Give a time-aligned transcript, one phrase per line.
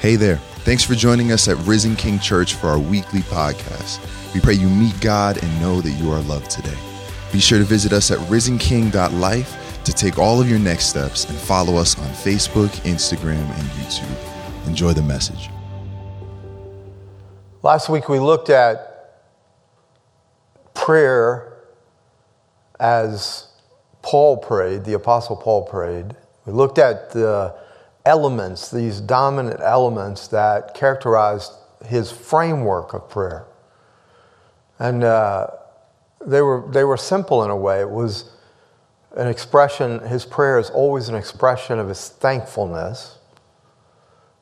[0.00, 0.36] Hey there.
[0.64, 4.00] Thanks for joining us at Risen King Church for our weekly podcast.
[4.32, 6.74] We pray you meet God and know that you are loved today.
[7.30, 11.36] Be sure to visit us at risenking.life to take all of your next steps and
[11.36, 14.66] follow us on Facebook, Instagram, and YouTube.
[14.66, 15.50] Enjoy the message.
[17.62, 19.20] Last week we looked at
[20.72, 21.58] prayer
[22.80, 23.48] as
[24.00, 26.16] Paul prayed, the Apostle Paul prayed.
[26.46, 27.59] We looked at the
[28.04, 31.52] elements, these dominant elements that characterized
[31.84, 33.46] his framework of prayer.
[34.78, 35.48] And uh,
[36.24, 37.80] they, were, they were simple in a way.
[37.80, 38.30] It was
[39.16, 43.18] an expression, his prayer is always an expression of his thankfulness.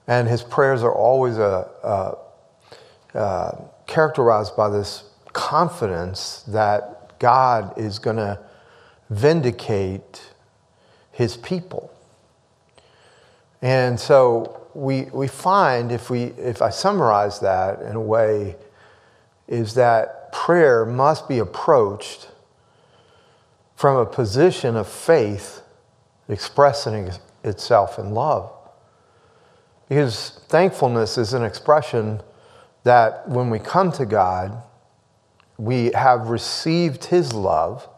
[0.06, 7.98] And his prayers are always a, a, uh, characterized by this confidence that God is
[7.98, 8.38] going to
[9.10, 10.32] vindicate
[11.12, 11.90] his people.
[13.62, 18.56] And so we, we find, if, we, if I summarize that in a way,
[19.46, 22.28] is that prayer must be approached
[23.74, 25.62] from a position of faith
[26.28, 27.10] expressing
[27.44, 28.52] itself in love.
[29.88, 32.20] Because thankfulness is an expression
[32.84, 34.62] that when we come to God,
[35.56, 37.88] we have received His love,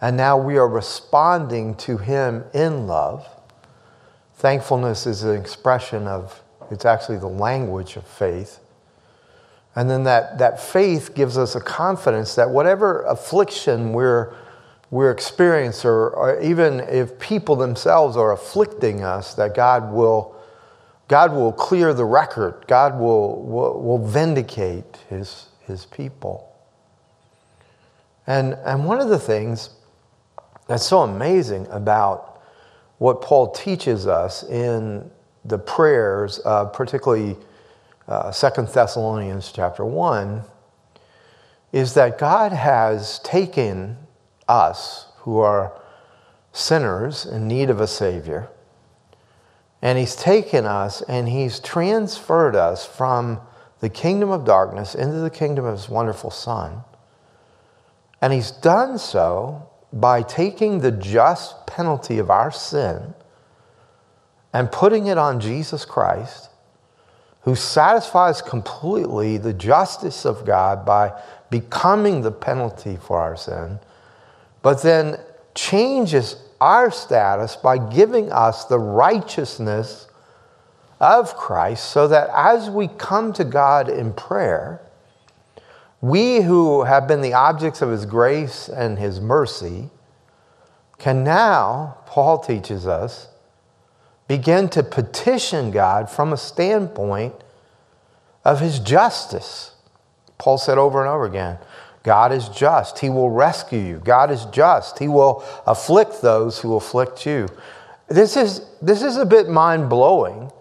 [0.00, 3.28] and now we are responding to Him in love.
[4.36, 8.60] Thankfulness is an expression of, it's actually the language of faith.
[9.74, 14.34] And then that, that faith gives us a confidence that whatever affliction we're,
[14.90, 20.34] we're experiencing, or, or even if people themselves are afflicting us, that God will,
[21.08, 22.64] God will clear the record.
[22.66, 26.54] God will, will, will vindicate his, his people.
[28.26, 29.70] And, and one of the things
[30.66, 32.35] that's so amazing about
[32.98, 35.10] what Paul teaches us in
[35.44, 37.36] the prayers, uh, particularly
[38.08, 40.42] uh, Second Thessalonians chapter 1,
[41.72, 43.98] is that God has taken
[44.48, 45.72] us who are
[46.52, 48.48] sinners in need of a Savior,
[49.82, 53.40] and He's taken us and He's transferred us from
[53.80, 56.82] the kingdom of darkness into the kingdom of His wonderful Son.
[58.22, 59.65] And He's done so
[60.00, 63.14] by taking the just penalty of our sin
[64.52, 66.50] and putting it on Jesus Christ,
[67.42, 71.12] who satisfies completely the justice of God by
[71.50, 73.78] becoming the penalty for our sin,
[74.62, 75.18] but then
[75.54, 80.08] changes our status by giving us the righteousness
[81.00, 84.80] of Christ so that as we come to God in prayer,
[86.00, 89.90] we who have been the objects of his grace and his mercy
[90.98, 93.28] can now, Paul teaches us,
[94.28, 97.34] begin to petition God from a standpoint
[98.44, 99.72] of his justice.
[100.38, 101.58] Paul said over and over again,
[102.02, 103.00] God is just.
[103.00, 103.98] He will rescue you.
[103.98, 104.98] God is just.
[104.98, 107.48] He will afflict those who afflict you.
[108.08, 110.52] This is, this is a bit mind blowing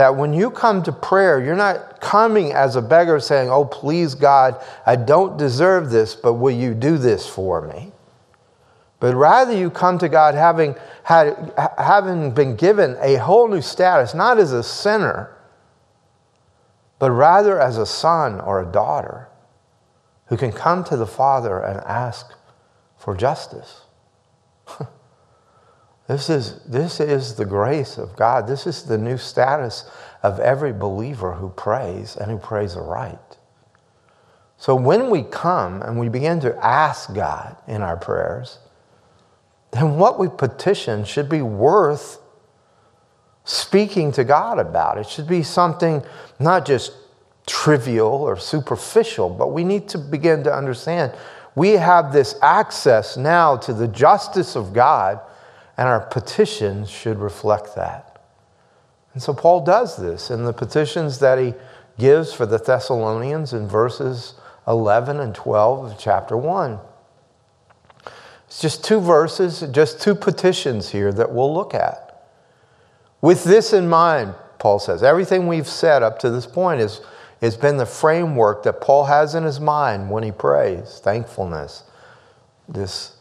[0.00, 4.14] that when you come to prayer, you're not coming as a beggar saying, Oh, please,
[4.14, 7.92] God, I don't deserve this, but will you do this for me?
[8.98, 14.14] But rather, you come to God having, had, having been given a whole new status,
[14.14, 15.36] not as a sinner,
[16.98, 19.28] but rather as a son or a daughter
[20.28, 22.32] who can come to the Father and ask
[22.96, 23.82] for justice.
[26.10, 28.48] This is, this is the grace of God.
[28.48, 29.88] This is the new status
[30.24, 33.38] of every believer who prays and who prays aright.
[34.56, 38.58] So when we come and we begin to ask God in our prayers,
[39.70, 42.18] then what we petition should be worth
[43.44, 44.98] speaking to God about.
[44.98, 46.02] It should be something
[46.40, 46.90] not just
[47.46, 51.12] trivial or superficial, but we need to begin to understand
[51.54, 55.20] we have this access now to the justice of God
[55.80, 58.20] and our petitions should reflect that.
[59.14, 61.54] And so Paul does this in the petitions that he
[61.98, 64.34] gives for the Thessalonians in verses
[64.68, 66.78] 11 and 12 of chapter 1.
[68.46, 72.26] It's just two verses, just two petitions here that we'll look at.
[73.22, 77.00] With this in mind, Paul says, everything we've said up to this point is,
[77.40, 81.84] has been the framework that Paul has in his mind when he prays thankfulness,
[82.68, 83.16] this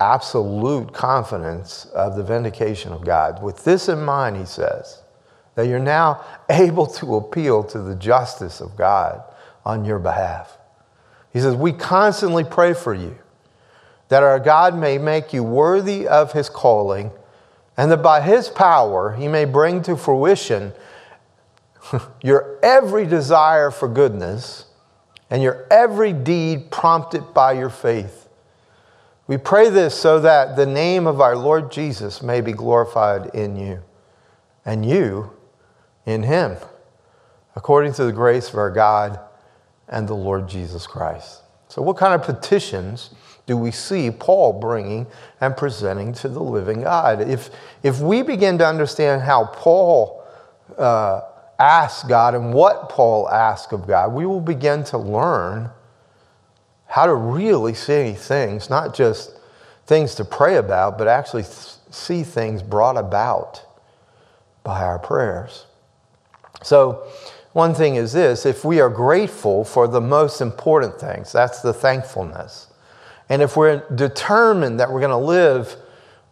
[0.00, 3.42] absolute confidence of the vindication of God.
[3.42, 5.02] With this in mind, he says,
[5.56, 9.22] that you're now able to appeal to the justice of God
[9.64, 10.56] on your behalf.
[11.32, 13.18] He says, We constantly pray for you
[14.08, 17.10] that our God may make you worthy of his calling
[17.76, 20.72] and that by his power he may bring to fruition
[22.22, 24.66] your every desire for goodness
[25.28, 28.25] and your every deed prompted by your faith.
[29.28, 33.56] We pray this so that the name of our Lord Jesus may be glorified in
[33.56, 33.82] you,
[34.64, 35.32] and you
[36.04, 36.56] in him,
[37.56, 39.18] according to the grace of our God
[39.88, 41.42] and the Lord Jesus Christ.
[41.68, 43.10] So, what kind of petitions
[43.46, 45.06] do we see Paul bringing
[45.40, 47.20] and presenting to the living God?
[47.20, 47.50] If,
[47.82, 50.24] if we begin to understand how Paul
[50.78, 51.22] uh,
[51.58, 55.70] asked God and what Paul asked of God, we will begin to learn
[56.86, 59.36] how to really see things, not just
[59.86, 61.44] things to pray about, but actually
[61.90, 63.62] see things brought about
[64.62, 65.66] by our prayers.
[66.62, 67.06] So,
[67.52, 71.72] one thing is this if we are grateful for the most important things, that's the
[71.72, 72.68] thankfulness.
[73.28, 75.76] And if we're determined that we're going to live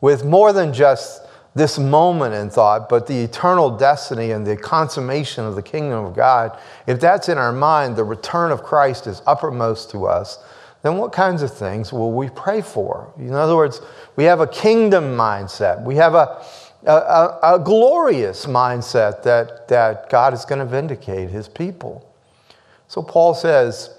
[0.00, 1.23] with more than just
[1.54, 6.14] this moment in thought, but the eternal destiny and the consummation of the kingdom of
[6.14, 10.38] God, if that's in our mind, the return of Christ is uppermost to us,
[10.82, 13.12] then what kinds of things will we pray for?
[13.16, 13.80] In other words,
[14.16, 15.82] we have a kingdom mindset.
[15.82, 16.44] We have a,
[16.84, 22.12] a, a glorious mindset that, that God is going to vindicate his people.
[22.88, 23.96] So Paul says,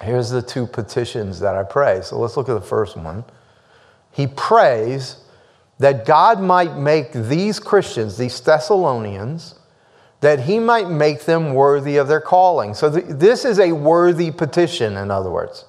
[0.00, 2.00] here's the two petitions that I pray.
[2.02, 3.24] So let's look at the first one.
[4.12, 5.21] He prays
[5.82, 9.56] that God might make these Christians, these Thessalonians,
[10.20, 12.72] that he might make them worthy of their calling.
[12.74, 15.64] So th- this is a worthy petition, in other words.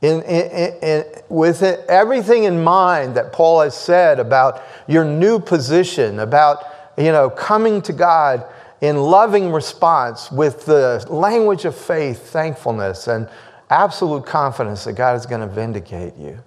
[0.00, 5.40] In, in, in, with it, everything in mind that Paul has said about your new
[5.40, 6.64] position, about
[6.96, 8.46] you know coming to God
[8.80, 13.28] in loving response with the language of faith, thankfulness, and
[13.70, 16.38] absolute confidence that God is going to vindicate you.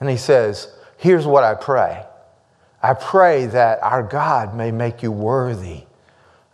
[0.00, 2.04] And he says, Here's what I pray
[2.82, 5.84] I pray that our God may make you worthy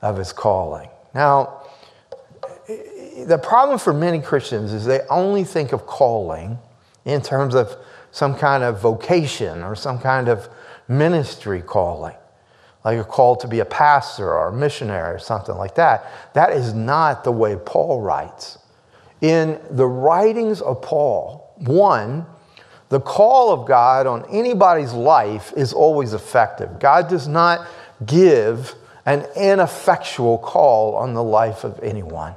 [0.00, 0.88] of his calling.
[1.14, 1.62] Now,
[3.26, 6.58] the problem for many Christians is they only think of calling
[7.04, 7.76] in terms of
[8.10, 10.48] some kind of vocation or some kind of
[10.88, 12.14] ministry calling,
[12.84, 16.04] like a call to be a pastor or a missionary or something like that.
[16.34, 18.58] That is not the way Paul writes.
[19.20, 22.26] In the writings of Paul, one,
[22.92, 26.78] the call of God on anybody's life is always effective.
[26.78, 27.66] God does not
[28.04, 28.74] give
[29.06, 32.34] an ineffectual call on the life of anyone.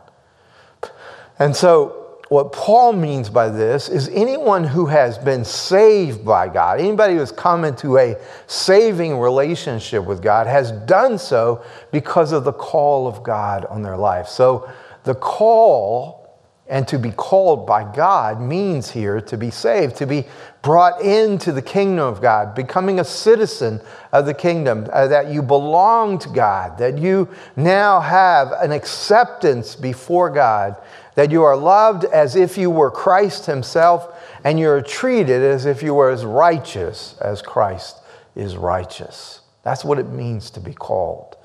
[1.40, 6.80] And so, what Paul means by this is anyone who has been saved by God,
[6.80, 8.16] anybody who has come into a
[8.48, 13.98] saving relationship with God, has done so because of the call of God on their
[13.98, 14.30] life.
[14.30, 14.72] So,
[15.04, 16.25] the call
[16.68, 20.26] and to be called by God means here to be saved, to be
[20.64, 23.80] brought into the kingdom of God, becoming a citizen
[24.12, 29.76] of the kingdom, uh, that you belong to God, that you now have an acceptance
[29.76, 30.76] before God,
[31.14, 35.84] that you are loved as if you were Christ Himself, and you're treated as if
[35.84, 38.00] you were as righteous as Christ
[38.36, 39.42] is righteous.
[39.64, 41.38] That's what it means to be called.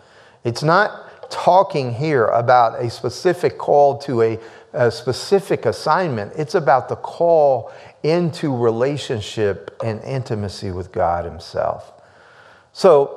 [0.45, 4.39] It's not talking here about a specific call to a
[4.73, 6.33] a specific assignment.
[6.37, 7.73] It's about the call
[8.03, 11.93] into relationship and intimacy with God Himself.
[12.73, 13.17] So,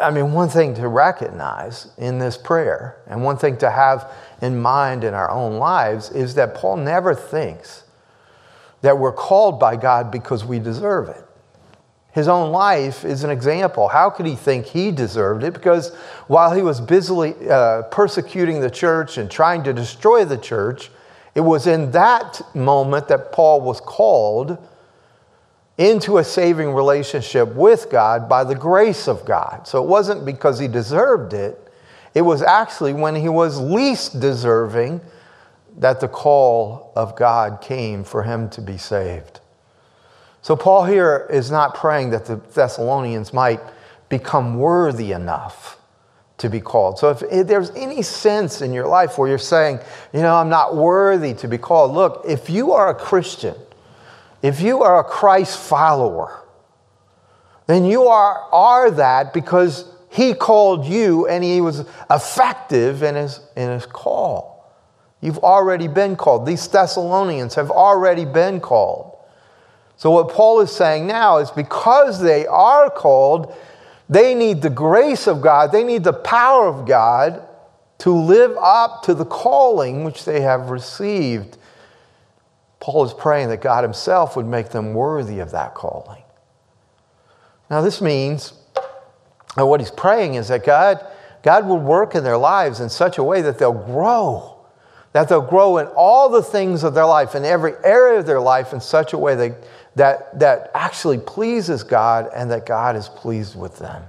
[0.00, 4.58] I mean, one thing to recognize in this prayer, and one thing to have in
[4.58, 7.84] mind in our own lives, is that Paul never thinks
[8.82, 11.25] that we're called by God because we deserve it.
[12.16, 13.88] His own life is an example.
[13.88, 15.52] How could he think he deserved it?
[15.52, 15.94] Because
[16.28, 20.90] while he was busily uh, persecuting the church and trying to destroy the church,
[21.34, 24.56] it was in that moment that Paul was called
[25.76, 29.68] into a saving relationship with God by the grace of God.
[29.68, 31.70] So it wasn't because he deserved it,
[32.14, 35.02] it was actually when he was least deserving
[35.76, 39.40] that the call of God came for him to be saved.
[40.46, 43.58] So, Paul here is not praying that the Thessalonians might
[44.08, 45.76] become worthy enough
[46.38, 47.00] to be called.
[47.00, 49.80] So, if, there's any sense in your life where you're saying,
[50.12, 53.56] you know, I'm not worthy to be called, look, if you are a Christian,
[54.40, 56.44] if you are a Christ follower,
[57.66, 63.40] then you are, are that because he called you and he was effective in his,
[63.56, 64.72] in his call.
[65.20, 66.46] You've already been called.
[66.46, 69.15] These Thessalonians have already been called.
[69.96, 73.54] So, what Paul is saying now is because they are called,
[74.08, 77.42] they need the grace of God, they need the power of God
[77.98, 81.56] to live up to the calling which they have received.
[82.78, 86.22] Paul is praying that God Himself would make them worthy of that calling.
[87.70, 88.52] Now, this means,
[89.56, 91.04] and what he's praying is that God,
[91.42, 94.56] God will work in their lives in such a way that they'll grow,
[95.12, 98.40] that they'll grow in all the things of their life, in every area of their
[98.40, 99.56] life, in such a way that,
[99.96, 104.02] that, that actually pleases God and that God is pleased with them.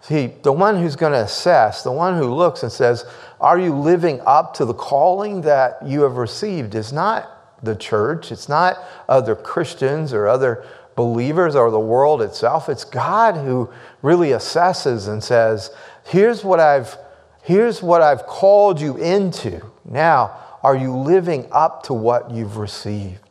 [0.00, 3.04] See, the one who's going to assess, the one who looks and says,
[3.40, 6.76] Are you living up to the calling that you have received?
[6.76, 12.68] is not the church, it's not other Christians or other believers or the world itself.
[12.68, 13.68] It's God who
[14.00, 15.70] really assesses and says,
[16.04, 16.96] Here's what I've,
[17.42, 19.60] here's what I've called you into.
[19.84, 23.25] Now, are you living up to what you've received?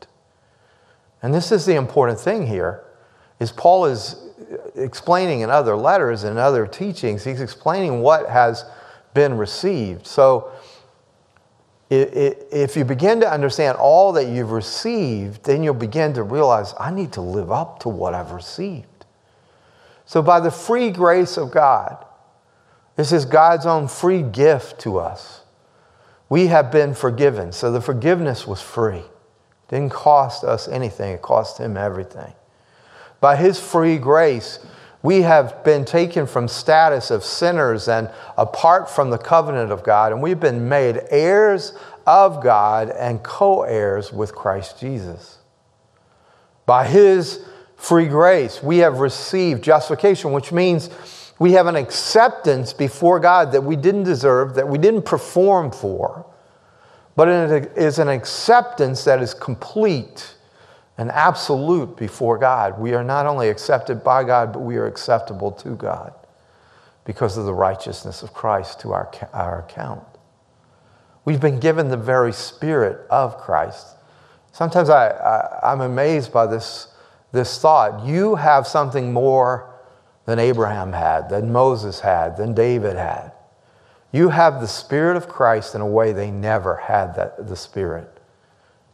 [1.25, 2.83] And this is the important thing here
[3.39, 4.15] is Paul is
[4.75, 8.63] explaining in other letters and other teachings, he's explaining what has
[9.15, 10.05] been received.
[10.05, 10.51] So
[11.89, 16.91] if you begin to understand all that you've received, then you'll begin to realize, I
[16.91, 18.85] need to live up to what I've received.
[20.05, 22.05] So, by the free grace of God,
[22.97, 25.41] this is God's own free gift to us.
[26.29, 27.51] We have been forgiven.
[27.51, 29.05] So, the forgiveness was free.
[29.67, 32.33] Didn't cost us anything, it cost Him everything.
[33.19, 34.59] By His free grace,
[35.01, 40.11] we have been taken from status of sinners and apart from the covenant of God,
[40.11, 41.73] and we've been made heirs
[42.07, 45.39] of God and co heirs with Christ Jesus.
[46.65, 47.45] By His
[47.75, 50.89] free grace, we have received justification, which means
[51.37, 56.25] we have an acceptance before God that we didn't deserve, that we didn't perform for,
[57.15, 60.35] but it is an acceptance that is complete
[60.97, 62.79] and absolute before God.
[62.79, 66.13] We are not only accepted by God, but we are acceptable to God
[67.05, 70.03] because of the righteousness of Christ to our, our account.
[71.23, 73.87] We've been given the very spirit of Christ.
[74.51, 76.87] Sometimes I, I, I'm amazed by this,
[77.31, 78.05] this thought.
[78.05, 79.73] You have something more
[80.25, 83.31] than Abraham had, than Moses had, than David had.
[84.15, 88.09] You have the Spirit of Christ in a way they never had that, the Spirit.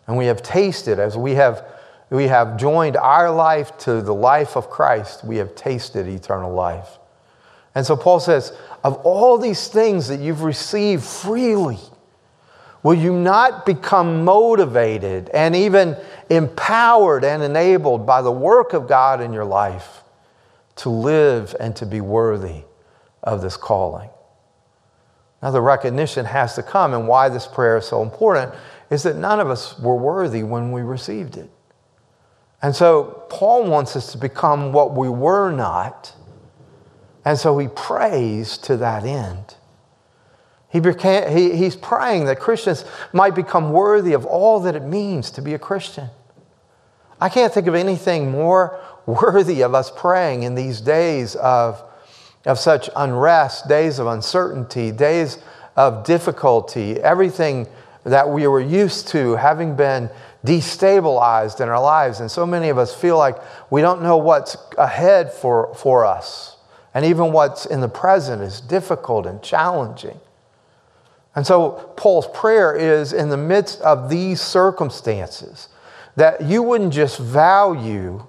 [0.07, 1.63] And we have tasted as we have
[2.09, 6.97] we have joined our life to the life of Christ, we have tasted eternal life.
[7.75, 8.51] And so Paul says,
[8.83, 11.77] of all these things that you've received freely,
[12.81, 15.97] will you not become motivated and even
[16.31, 20.03] empowered and enabled by the work of God in your life
[20.77, 22.63] to live and to be worthy
[23.21, 24.09] of this calling?
[25.41, 28.53] Now, the recognition has to come, and why this prayer is so important
[28.89, 31.49] is that none of us were worthy when we received it.
[32.61, 36.13] And so Paul wants us to become what we were not.
[37.25, 39.55] And so he prays to that end.
[40.69, 45.31] He became, he, he's praying that Christians might become worthy of all that it means
[45.31, 46.09] to be a Christian.
[47.19, 51.83] I can't think of anything more worthy of us praying in these days of,
[52.45, 55.37] of such unrest, days of uncertainty, days
[55.75, 57.67] of difficulty, everything
[58.03, 60.09] that we were used to having been
[60.43, 62.19] destabilized in our lives.
[62.19, 63.37] And so many of us feel like
[63.69, 66.57] we don't know what's ahead for, for us.
[66.93, 70.19] And even what's in the present is difficult and challenging.
[71.35, 75.69] And so Paul's prayer is in the midst of these circumstances
[76.15, 78.25] that you wouldn't just value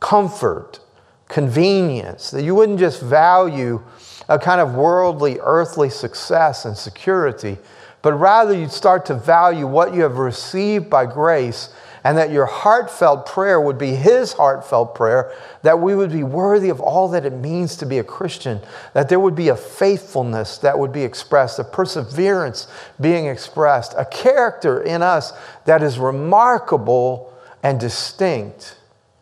[0.00, 0.80] comfort,
[1.28, 3.82] convenience, that you wouldn't just value
[4.28, 7.56] a kind of worldly, earthly success and security,
[8.02, 11.70] but rather you'd start to value what you have received by grace
[12.04, 16.68] and that your heartfelt prayer would be His heartfelt prayer, that we would be worthy
[16.68, 18.60] of all that it means to be a Christian,
[18.94, 22.68] that there would be a faithfulness that would be expressed, a perseverance
[23.00, 25.32] being expressed, a character in us
[25.64, 28.78] that is remarkable and distinct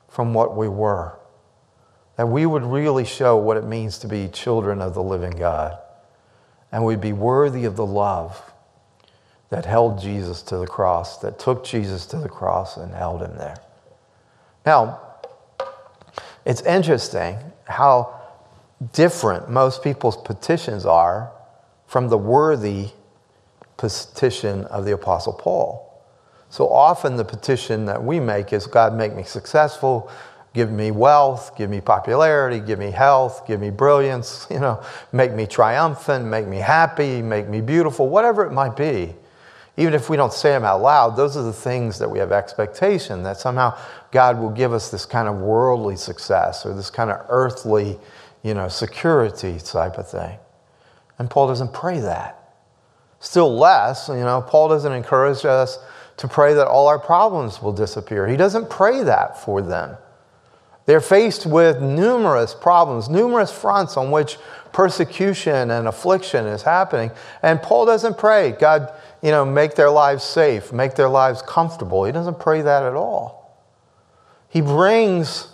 [0.09, 1.17] from what we were.
[2.17, 5.79] That we would really show what it means to be children of the living God,
[6.73, 8.53] and we'd be worthy of the love
[9.51, 13.37] that held Jesus to the cross, that took Jesus to the cross and held him
[13.37, 13.57] there.
[14.65, 15.01] Now,
[16.45, 18.21] it's interesting how
[18.93, 21.31] different most people's petitions are
[21.87, 22.91] from the worthy
[23.77, 25.83] petition of the Apostle Paul.
[26.51, 30.11] So often the petition that we make is God, make me successful,
[30.57, 34.83] give me wealth, give me popularity, give me health, give me brilliance, you know,
[35.13, 39.15] make me triumphant, make me happy, make me beautiful, whatever it might be
[39.77, 42.33] even if we don't say them out loud, those are the things that we have
[42.33, 43.77] expectation that somehow
[44.11, 47.99] God will give us this kind of worldly success or this kind of earthly,
[48.43, 50.39] you know, security type of thing.
[51.19, 52.43] And Paul doesn't pray that.
[53.21, 55.79] Still less, you know, Paul doesn't encourage us
[56.19, 58.27] to pray that all our problems will disappear.
[58.27, 59.97] He doesn't pray that for them.
[60.87, 64.39] They're faced with numerous problems, numerous fronts on which
[64.73, 67.11] persecution and affliction is happening.
[67.43, 72.05] And Paul doesn't pray, God, you know, make their lives safe, make their lives comfortable.
[72.05, 73.59] He doesn't pray that at all.
[74.49, 75.49] He brings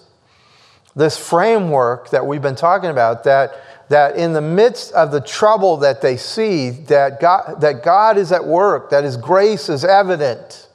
[0.94, 3.54] this framework that we've been talking about that,
[3.88, 8.32] that in the midst of the trouble that they see, that God, that God is
[8.32, 10.68] at work, that His grace is evident.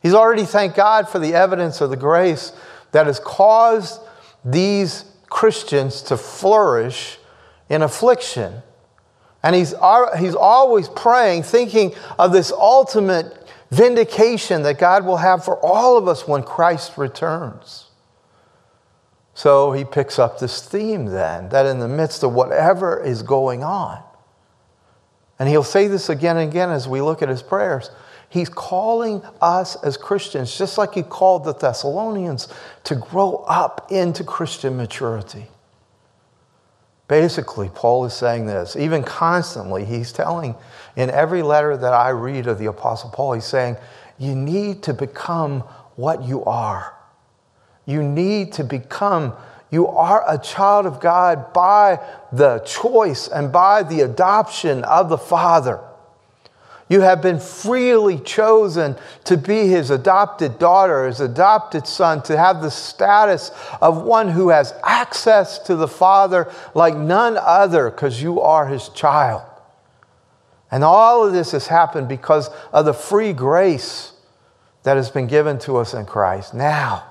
[0.00, 2.52] He's already thanked God for the evidence of the grace
[2.92, 4.00] that has caused
[4.44, 7.18] these Christians to flourish
[7.68, 8.62] in affliction.
[9.42, 9.74] And he's,
[10.18, 16.06] he's always praying, thinking of this ultimate vindication that God will have for all of
[16.06, 17.86] us when Christ returns.
[19.34, 23.64] So he picks up this theme then, that in the midst of whatever is going
[23.64, 24.02] on,
[25.38, 27.90] and he'll say this again and again as we look at his prayers.
[28.32, 32.48] He's calling us as Christians, just like he called the Thessalonians,
[32.84, 35.48] to grow up into Christian maturity.
[37.08, 40.54] Basically, Paul is saying this, even constantly, he's telling
[40.96, 43.76] in every letter that I read of the Apostle Paul, he's saying,
[44.18, 45.60] You need to become
[45.96, 46.94] what you are.
[47.84, 49.34] You need to become,
[49.70, 52.00] you are a child of God by
[52.32, 55.80] the choice and by the adoption of the Father.
[56.88, 62.60] You have been freely chosen to be his adopted daughter, his adopted son, to have
[62.60, 68.40] the status of one who has access to the Father like none other because you
[68.40, 69.42] are his child.
[70.70, 74.12] And all of this has happened because of the free grace
[74.82, 76.54] that has been given to us in Christ.
[76.54, 77.04] Now,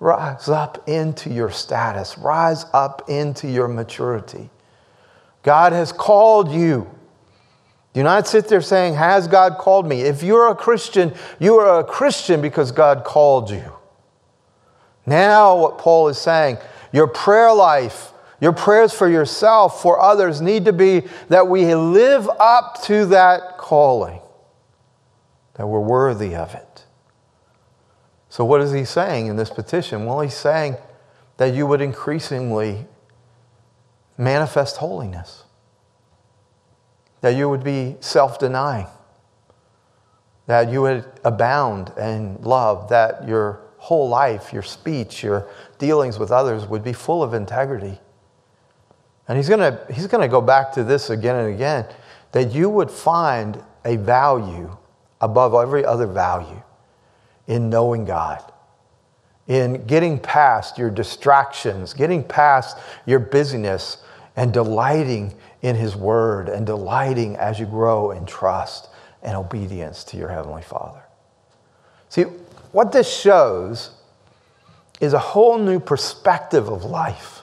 [0.00, 4.50] rise up into your status, rise up into your maturity.
[5.42, 6.90] God has called you
[7.94, 10.02] do not sit there saying, Has God called me?
[10.02, 13.72] If you're a Christian, you are a Christian because God called you.
[15.06, 16.58] Now, what Paul is saying,
[16.92, 18.10] your prayer life,
[18.40, 23.58] your prayers for yourself, for others, need to be that we live up to that
[23.58, 24.20] calling,
[25.54, 26.84] that we're worthy of it.
[28.28, 30.04] So, what is he saying in this petition?
[30.04, 30.76] Well, he's saying
[31.36, 32.86] that you would increasingly
[34.18, 35.43] manifest holiness
[37.24, 38.86] that you would be self denying,
[40.46, 46.30] that you would abound in love, that your whole life, your speech, your dealings with
[46.30, 47.98] others would be full of integrity.
[49.26, 51.86] And he's going he's to go back to this again and again
[52.32, 54.76] that you would find a value
[55.18, 56.60] above every other value
[57.46, 58.44] in knowing God,
[59.48, 63.96] in getting past your distractions, getting past your busyness,
[64.36, 65.32] and delighting
[65.64, 68.90] in His Word and delighting as you grow in trust
[69.22, 71.02] and obedience to your Heavenly Father.
[72.10, 72.24] See,
[72.70, 73.90] what this shows
[75.00, 77.40] is a whole new perspective of life.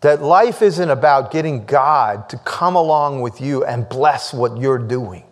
[0.00, 4.78] That life isn't about getting God to come along with you and bless what you're
[4.78, 5.24] doing,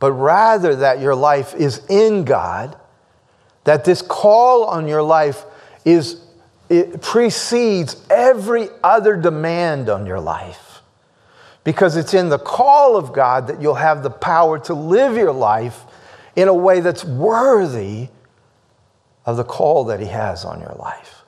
[0.00, 2.76] but rather that your life is in God,
[3.62, 5.44] that this call on your life
[5.84, 6.20] is
[6.68, 10.80] it precedes every other demand on your life.
[11.64, 15.32] Because it's in the call of God that you'll have the power to live your
[15.32, 15.84] life
[16.34, 18.08] in a way that's worthy
[19.24, 21.22] of the call that He has on your life.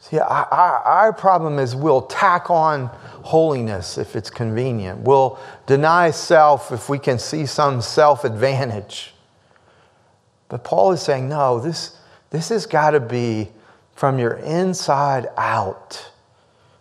[0.00, 2.86] See, our, our problem is we'll tack on
[3.22, 5.00] holiness if it's convenient.
[5.00, 9.14] We'll deny self if we can see some self advantage.
[10.48, 11.96] But Paul is saying, no, this,
[12.30, 13.50] this has got to be
[14.00, 16.10] from your inside out.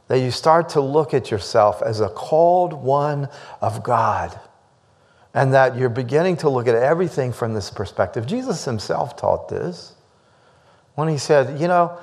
[0.08, 3.28] That you start to look at yourself as a called one
[3.60, 4.40] of God.
[5.34, 8.26] And that you're beginning to look at everything from this perspective.
[8.26, 9.96] Jesus himself taught this
[10.96, 12.00] when he said, You know,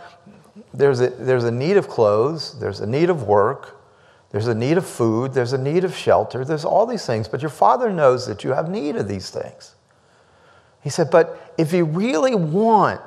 [0.74, 3.80] there's a, there's a need of clothes, there's a need of work,
[4.32, 7.40] there's a need of food, there's a need of shelter, there's all these things, but
[7.40, 9.76] your Father knows that you have need of these things.
[10.82, 13.00] He said, But if you really want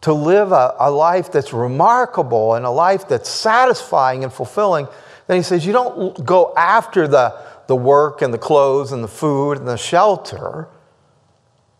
[0.00, 4.86] to live a, a life that's remarkable and a life that's satisfying and fulfilling,
[5.26, 9.08] then he says you don't go after the, the work and the clothes and the
[9.08, 10.68] food and the shelter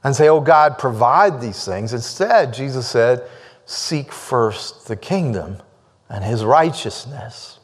[0.04, 1.92] and say, oh, God, provide these things.
[1.92, 3.28] Instead, Jesus said,
[3.66, 5.58] seek first the kingdom
[6.08, 7.58] and his righteousness.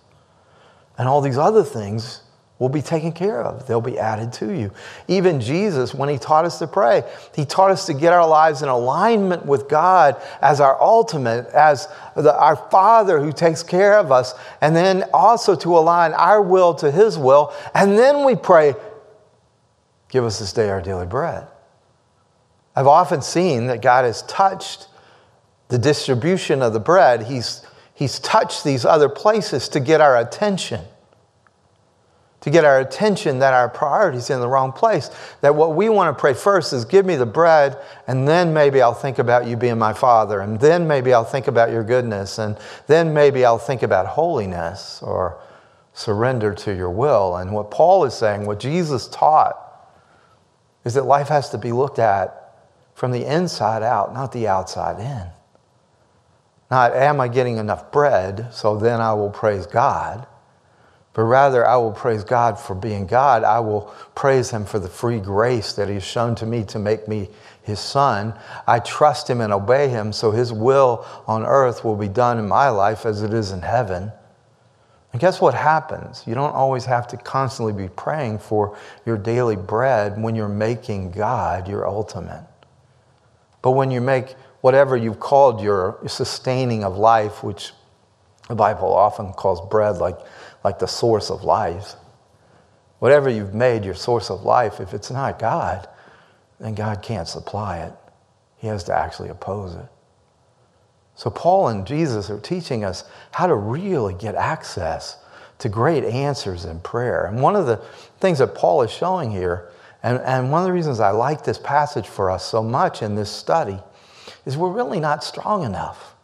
[0.98, 2.20] And all these other things
[2.64, 3.66] will be taken care of.
[3.66, 4.70] They'll be added to you.
[5.06, 7.02] Even Jesus, when he taught us to pray,
[7.34, 11.88] he taught us to get our lives in alignment with God as our ultimate, as
[12.16, 16.72] the, our Father who takes care of us, and then also to align our will
[16.76, 17.52] to his will.
[17.74, 18.74] And then we pray,
[20.08, 21.46] Give us this day our daily bread.
[22.74, 24.88] I've often seen that God has touched
[25.68, 30.80] the distribution of the bread, he's, he's touched these other places to get our attention.
[32.44, 35.10] To get our attention that our priority's in the wrong place.
[35.40, 38.82] That what we want to pray first is give me the bread, and then maybe
[38.82, 42.38] I'll think about you being my father, and then maybe I'll think about your goodness,
[42.38, 45.40] and then maybe I'll think about holiness or
[45.94, 47.36] surrender to your will.
[47.36, 49.56] And what Paul is saying, what Jesus taught,
[50.84, 52.58] is that life has to be looked at
[52.92, 55.28] from the inside out, not the outside in.
[56.70, 60.26] Not, am I getting enough bread so then I will praise God?
[61.14, 63.44] But rather, I will praise God for being God.
[63.44, 67.06] I will praise Him for the free grace that He's shown to me to make
[67.06, 67.30] me
[67.62, 68.34] His Son.
[68.66, 72.48] I trust Him and obey Him so His will on earth will be done in
[72.48, 74.10] my life as it is in heaven.
[75.12, 76.24] And guess what happens?
[76.26, 81.12] You don't always have to constantly be praying for your daily bread when you're making
[81.12, 82.44] God your ultimate.
[83.62, 87.72] But when you make whatever you've called your sustaining of life, which
[88.48, 90.18] the Bible often calls bread like,
[90.64, 91.94] like the source of life,
[92.98, 95.86] whatever you've made your source of life, if it's not God,
[96.58, 97.92] then God can't supply it.
[98.56, 99.86] He has to actually oppose it.
[101.16, 105.18] So, Paul and Jesus are teaching us how to really get access
[105.58, 107.26] to great answers in prayer.
[107.26, 107.76] And one of the
[108.18, 109.70] things that Paul is showing here,
[110.02, 113.14] and, and one of the reasons I like this passage for us so much in
[113.14, 113.78] this study,
[114.44, 116.14] is we're really not strong enough.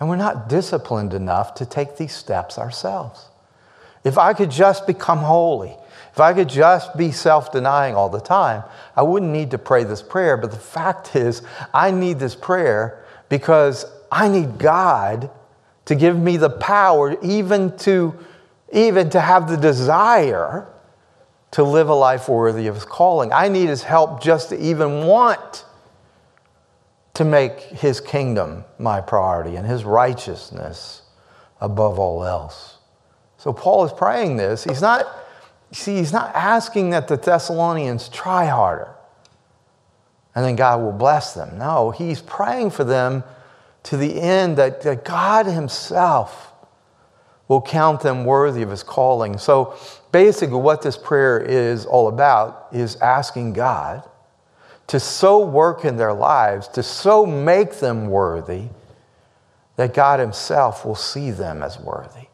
[0.00, 3.28] And we're not disciplined enough to take these steps ourselves.
[4.04, 5.76] If I could just become holy,
[6.12, 8.62] if I could just be self denying all the time,
[8.94, 10.36] I wouldn't need to pray this prayer.
[10.36, 15.30] But the fact is, I need this prayer because I need God
[15.86, 18.14] to give me the power, even to,
[18.72, 20.68] even to have the desire
[21.50, 23.32] to live a life worthy of His calling.
[23.32, 25.64] I need His help just to even want
[27.14, 31.02] to make his kingdom my priority and his righteousness
[31.60, 32.78] above all else.
[33.44, 34.64] So Paul is praying this.
[34.64, 35.06] He's not,
[35.70, 38.88] see, he's not asking that the Thessalonians try harder
[40.34, 41.58] and then God will bless them.
[41.58, 43.22] No, he's praying for them
[43.82, 46.52] to the end that, that God himself
[47.46, 49.36] will count them worthy of his calling.
[49.36, 49.76] So
[50.10, 54.08] basically, what this prayer is all about is asking God
[54.86, 58.68] to so work in their lives, to so make them worthy,
[59.76, 62.28] that God Himself will see them as worthy.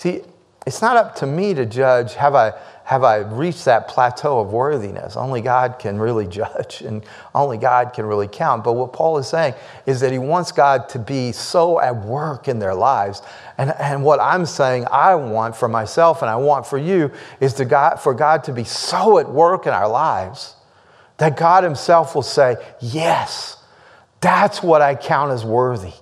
[0.00, 0.22] See,
[0.66, 4.50] it's not up to me to judge have I, have I reached that plateau of
[4.50, 5.14] worthiness?
[5.14, 8.64] Only God can really judge and only God can really count.
[8.64, 9.52] But what Paul is saying
[9.84, 13.20] is that he wants God to be so at work in their lives.
[13.58, 17.52] And, and what I'm saying I want for myself and I want for you is
[17.54, 20.54] to God, for God to be so at work in our lives
[21.18, 23.62] that God Himself will say, Yes,
[24.22, 25.92] that's what I count as worthy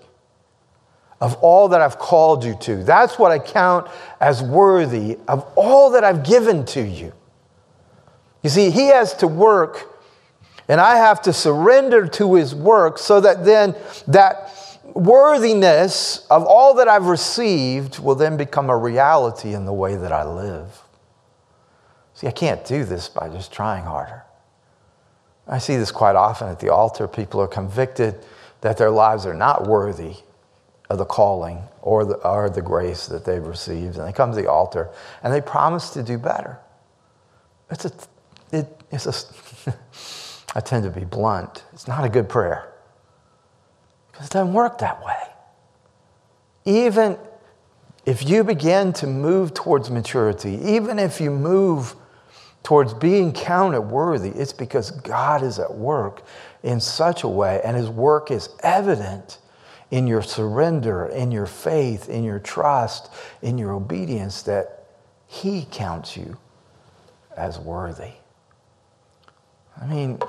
[1.21, 2.85] of all that I've called you to.
[2.85, 3.89] That's what I count
[4.21, 7.13] as worthy of all that I've given to you.
[8.43, 10.01] You see, He has to work,
[10.69, 13.75] and I have to surrender to His work so that then
[14.07, 14.55] that
[14.95, 20.13] worthiness of all that I've received will then become a reality in the way that
[20.13, 20.83] I live.
[22.15, 24.25] See, I can't do this by just trying harder.
[25.49, 27.09] I see this quite often at the altar.
[27.09, 28.25] People are convicted
[28.61, 30.17] that their lives are not worthy
[30.88, 33.96] of the calling or the, or the grace that they've received.
[33.96, 34.90] And they come to the altar
[35.22, 36.59] and they promise to do better.
[37.70, 37.92] It's a,
[38.53, 39.74] it, it's a,
[40.55, 41.64] I tend to be blunt.
[41.72, 42.72] It's not a good prayer
[44.11, 45.14] because it doesn't work that way.
[46.64, 47.18] Even
[48.07, 51.94] if you begin to move towards maturity, even if you move
[52.62, 56.22] towards being counted worthy, it's because God is at work
[56.62, 59.38] in such a way, and His work is evident
[59.90, 63.11] in your surrender, in your faith, in your trust,
[63.42, 64.85] in your obedience that
[65.27, 66.37] He counts you
[67.37, 68.12] as worthy.
[69.81, 70.20] I mean,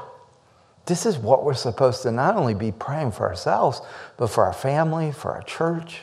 [0.86, 3.82] this is what we're supposed to not only be praying for ourselves,
[4.18, 6.02] but for our family, for our church.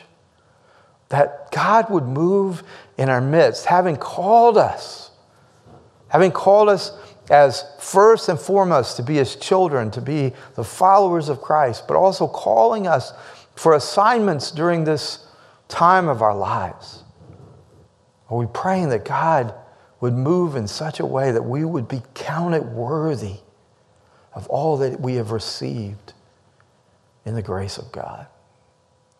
[1.09, 2.63] That God would move
[2.97, 5.07] in our midst, having called us
[6.09, 6.91] having called us
[7.29, 11.97] as first and foremost to be his children, to be the followers of Christ, but
[11.97, 13.13] also calling us
[13.57, 15.25] for assignments during this
[15.67, 17.03] time of our lives.
[18.29, 19.53] Are we praying that God
[19.99, 23.37] would move in such a way that we would be counted worthy
[24.33, 26.13] of all that we have received
[27.25, 28.27] in the grace of God?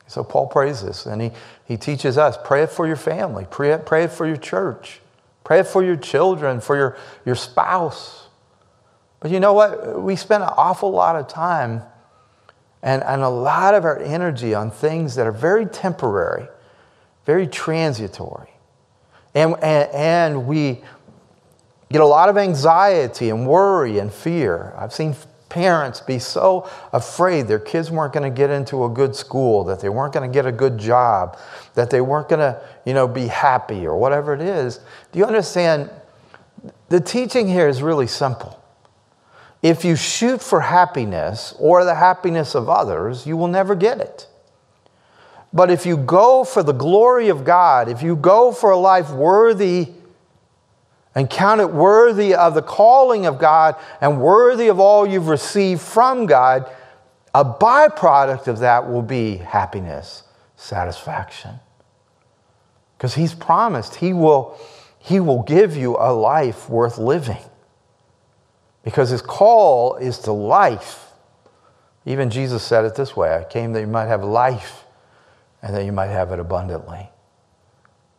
[0.08, 1.32] So Paul prays this, and he,
[1.66, 5.02] he teaches us pray it for your family, pray it, pray it for your church.
[5.44, 8.28] Pray it for your children, for your, your spouse.
[9.20, 10.02] But you know what?
[10.02, 11.84] We spend an awful lot of time
[12.84, 16.48] and, and a lot of our energy on things that are very temporary,
[17.26, 18.50] very transitory.
[19.34, 20.82] And, and, and we
[21.92, 24.74] get a lot of anxiety and worry and fear.
[24.78, 25.16] I've seen
[25.50, 29.80] parents be so afraid their kids weren't going to get into a good school, that
[29.80, 31.38] they weren't going to get a good job,
[31.74, 34.80] that they weren't going to, you know, be happy or whatever it is.
[35.12, 35.90] Do you understand?
[36.90, 38.62] The teaching here is really simple.
[39.62, 44.28] If you shoot for happiness or the happiness of others, you will never get it.
[45.54, 49.10] But if you go for the glory of God, if you go for a life
[49.10, 49.92] worthy
[51.16, 55.82] and count it worthy of the calling of God and worthy of all you've received
[55.82, 56.70] from God,
[57.34, 60.24] a byproduct of that will be happiness,
[60.56, 61.60] satisfaction.
[62.98, 64.60] Because He's promised He will,
[65.00, 67.38] he will give you a life worth living.
[68.88, 71.08] Because His call is to life.
[72.06, 74.86] Even Jesus said it this way I came that you might have life
[75.62, 77.10] and that you might have it abundantly.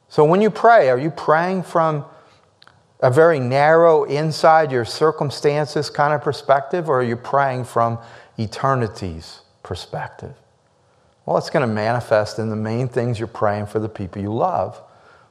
[0.09, 2.05] So when you pray, are you praying from
[3.01, 7.99] a very narrow, inside your circumstances kind of perspective, or are you praying from
[8.39, 10.35] eternity's perspective?
[11.25, 14.35] Well, it's going to manifest in the main things you're praying for the people you
[14.35, 14.79] love,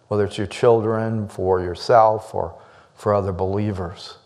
[0.07, 2.59] whether it's your children, for yourself, or
[2.95, 4.17] for other believers.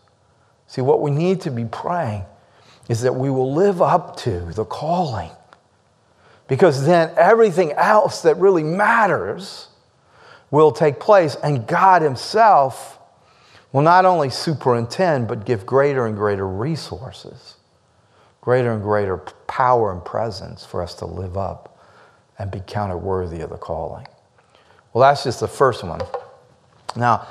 [0.72, 2.24] See, what we need to be praying
[2.88, 5.30] is that we will live up to the calling.
[6.48, 9.68] Because then everything else that really matters
[10.50, 13.00] will take place, and God Himself
[13.74, 17.58] will not only superintend, but give greater and greater resources,
[18.40, 21.86] greater and greater power and presence for us to live up
[22.40, 24.08] and be counted worthy of the calling.
[24.94, 26.00] Well, that's just the first one.
[26.96, 27.28] Now,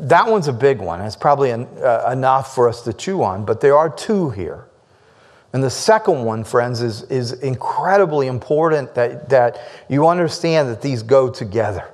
[0.00, 1.00] that one's a big one.
[1.00, 4.66] It's probably an, uh, enough for us to chew on, but there are two here.
[5.52, 11.02] And the second one, friends, is, is incredibly important that, that you understand that these
[11.02, 11.88] go together.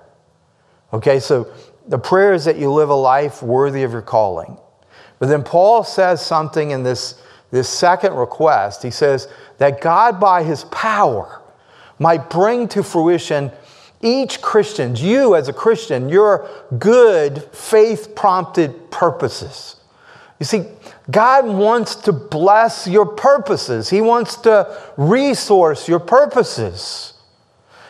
[0.92, 1.52] Okay, so
[1.86, 4.58] the prayer is that you live a life worthy of your calling.
[5.18, 8.82] But then Paul says something in this, this second request.
[8.82, 11.40] He says that God, by his power,
[11.98, 13.52] might bring to fruition
[14.02, 19.76] each Christian, you as a Christian, your good, faith prompted purposes.
[20.40, 20.64] You see,
[21.10, 27.14] God wants to bless your purposes, He wants to resource your purposes.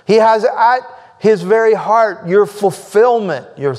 [0.07, 0.81] He has at
[1.23, 3.77] his very heart, your fulfillment, your,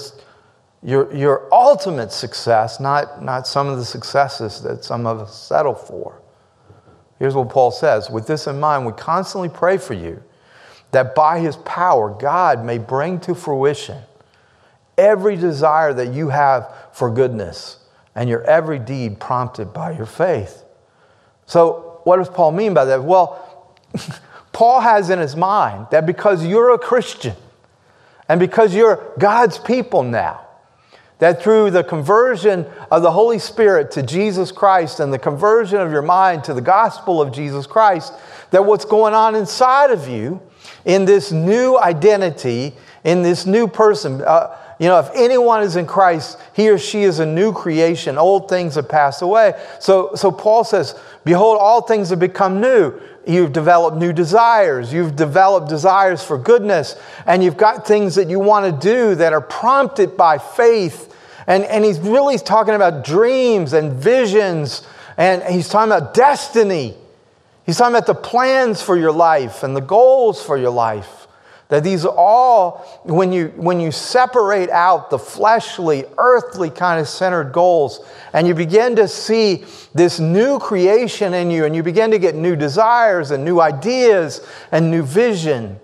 [0.81, 5.75] your, your ultimate success, not, not some of the successes that some of us settle
[5.75, 6.21] for.
[7.19, 10.23] Here's what Paul says With this in mind, we constantly pray for you
[10.93, 14.01] that by his power, God may bring to fruition
[14.97, 17.77] every desire that you have for goodness
[18.15, 20.63] and your every deed prompted by your faith.
[21.45, 23.03] So, what does Paul mean by that?
[23.03, 23.75] Well,
[24.51, 27.36] Paul has in his mind that because you're a Christian
[28.29, 30.41] and because you're God's people now,
[31.19, 35.91] that through the conversion of the Holy Spirit to Jesus Christ and the conversion of
[35.91, 38.13] your mind to the gospel of Jesus Christ,
[38.51, 40.41] that what's going on inside of you
[40.85, 45.85] in this new identity, in this new person, uh, you know, if anyone is in
[45.85, 48.17] Christ, he or she is a new creation.
[48.17, 49.53] Old things have passed away.
[49.79, 52.99] So, so Paul says, Behold, all things have become new.
[53.25, 54.91] You've developed new desires.
[54.91, 56.97] You've developed desires for goodness.
[57.25, 61.15] And you've got things that you want to do that are prompted by faith.
[61.47, 64.85] And, and he's really talking about dreams and visions.
[65.15, 66.95] And he's talking about destiny.
[67.65, 71.28] He's talking about the plans for your life and the goals for your life.
[71.69, 77.08] That these are all, when you, when you separate out the fleshly, earthly kind of
[77.08, 82.12] centered goals, and you begin to see this new creation in you, and you begin
[82.12, 85.80] to get new desires and new ideas and new vision,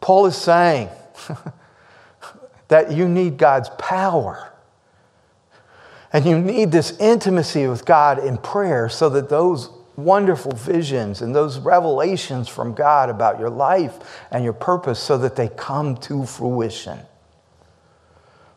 [0.00, 0.88] Paul is saying
[2.68, 4.52] that you need God's power.
[6.12, 11.34] And you need this intimacy with God in prayer so that those wonderful visions and
[11.34, 16.26] those revelations from God about your life and your purpose so that they come to
[16.26, 16.98] fruition.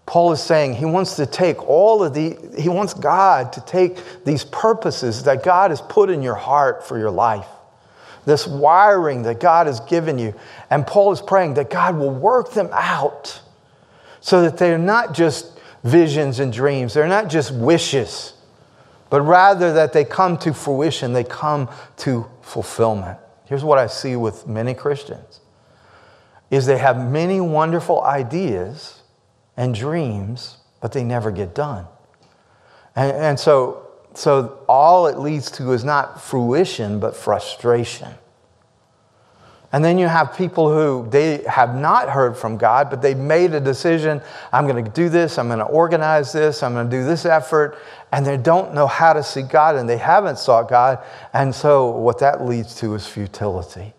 [0.05, 4.23] Paul is saying he wants to take all of the, he wants God to take
[4.23, 7.47] these purposes that God has put in your heart for your life,
[8.25, 10.33] this wiring that God has given you.
[10.69, 13.41] And Paul is praying that God will work them out
[14.21, 18.33] so that they're not just visions and dreams, they're not just wishes
[19.09, 23.17] but rather that they come to fruition, they come to fulfillment.
[23.45, 25.41] Here's what I see with many Christians
[26.49, 29.01] is they have many wonderful ideas
[29.57, 31.85] and dreams, but they never get done.
[32.95, 38.13] And, and so, so all it leads to is not fruition, but frustration.
[39.73, 43.53] And then you have people who they have not heard from God, but they've made
[43.53, 44.21] a decision
[44.53, 47.25] I'm going to do this, I'm going to organize this, I'm going to do this
[47.25, 47.77] effort,
[48.11, 50.99] and they don't know how to see God and they haven't sought God.
[51.33, 53.93] And so what that leads to is futility.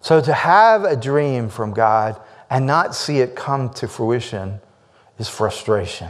[0.00, 4.60] So to have a dream from God and not see it come to fruition
[5.18, 6.08] is frustration.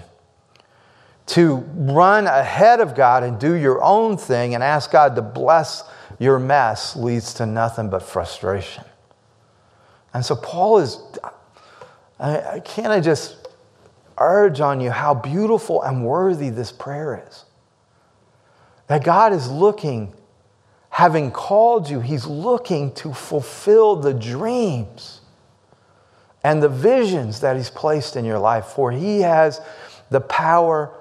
[1.27, 5.85] To run ahead of God and do your own thing and ask God to bless
[6.21, 8.85] your mess leads to nothing but frustration.
[10.13, 10.99] And so Paul is,
[12.21, 13.49] I, can't I just
[14.19, 17.47] urge on you how beautiful and worthy this prayer is?
[18.89, 20.13] That God is looking,
[20.91, 25.23] having called you, He's looking to fulfill the dreams
[26.45, 29.63] and the visions that He's placed in your life, for He has
[30.11, 30.93] the power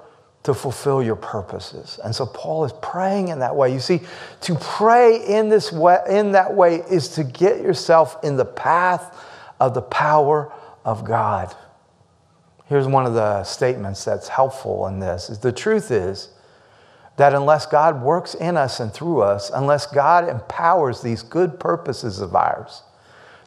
[0.44, 2.00] to fulfill your purposes.
[2.04, 3.74] And so Paul is praying in that way.
[3.74, 4.02] You see,
[4.42, 9.18] to pray in this way in that way is to get yourself in the path
[9.60, 10.52] of the power
[10.86, 11.54] of God.
[12.66, 16.30] Here's one of the statements that's helpful in this is the truth is
[17.18, 22.22] that unless God works in us and through us, unless God empowers these good purposes
[22.22, 22.84] of ours,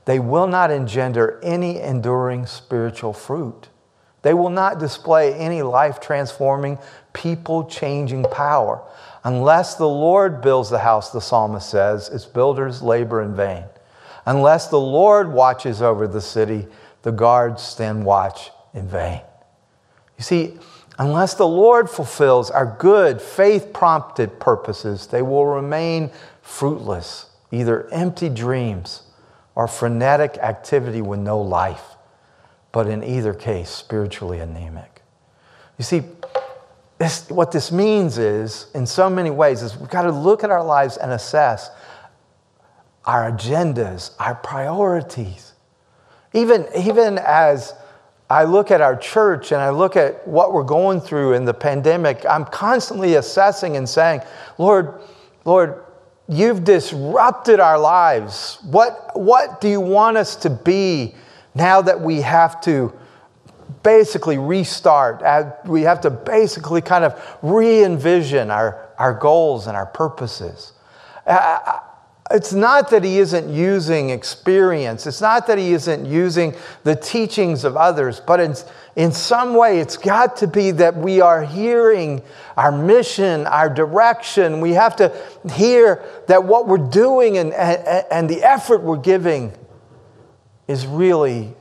[0.04, 3.68] they will not engender any enduring spiritual fruit.
[4.22, 6.78] They will not display any life transforming,
[7.12, 8.82] people changing power.
[9.24, 13.64] Unless the Lord builds the house, the psalmist says, its builders labor in vain.
[14.24, 16.66] Unless the Lord watches over the city,
[17.02, 19.20] the guards stand watch in vain.
[20.16, 20.58] You see,
[20.98, 28.28] unless the Lord fulfills our good, faith prompted purposes, they will remain fruitless, either empty
[28.28, 29.02] dreams
[29.56, 31.91] or frenetic activity with no life
[32.72, 35.02] but in either case, spiritually anemic.
[35.78, 36.02] You see,
[36.98, 40.50] this, what this means is, in so many ways, is we've got to look at
[40.50, 41.70] our lives and assess
[43.04, 45.52] our agendas, our priorities.
[46.32, 47.74] Even, even as
[48.30, 51.52] I look at our church and I look at what we're going through in the
[51.52, 54.22] pandemic, I'm constantly assessing and saying,
[54.56, 55.00] Lord,
[55.44, 55.82] Lord,
[56.28, 58.58] you've disrupted our lives.
[58.62, 61.14] What, what do you want us to be
[61.54, 62.92] now that we have to
[63.82, 69.76] basically restart, uh, we have to basically kind of re envision our, our goals and
[69.76, 70.72] our purposes.
[71.26, 71.30] Uh,
[71.66, 71.78] uh,
[72.30, 75.06] it's not that he isn't using experience.
[75.06, 78.54] It's not that he isn't using the teachings of others, but in,
[78.96, 82.22] in some way, it's got to be that we are hearing
[82.56, 84.60] our mission, our direction.
[84.60, 85.14] We have to
[85.52, 89.52] hear that what we're doing and, and, and the effort we're giving
[90.66, 91.54] is really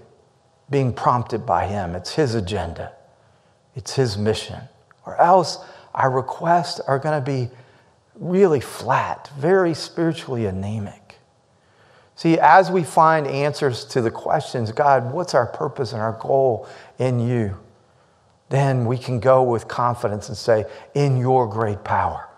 [0.70, 1.96] being prompted by Him.
[1.96, 2.94] It's His agenda,
[3.76, 4.62] it's His mission.
[5.06, 5.58] Or else
[5.94, 7.50] our requests are going to be
[8.16, 11.16] really flat, very spiritually anemic.
[12.16, 16.68] See, as we find answers to the questions, God, what's our purpose and our goal
[17.00, 17.58] in you?
[18.50, 22.30] Then we can go with confidence and say, In your great power,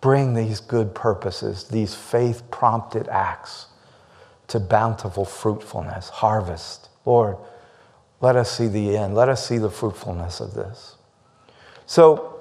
[0.00, 3.66] bring these good purposes, these faith prompted acts
[4.50, 6.88] to bountiful fruitfulness, harvest.
[7.04, 7.36] Lord,
[8.20, 9.14] let us see the end.
[9.14, 10.96] Let us see the fruitfulness of this.
[11.86, 12.36] So,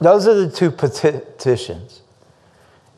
[0.00, 2.02] those are the two petitions.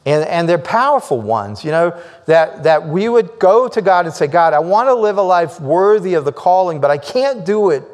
[0.06, 4.14] And, and they're powerful ones, you know, that, that we would go to God and
[4.14, 7.44] say, God, I want to live a life worthy of the calling, but I can't
[7.44, 7.84] do it